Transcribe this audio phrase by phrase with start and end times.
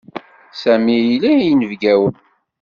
[0.61, 2.13] Sami ila inebgiwen.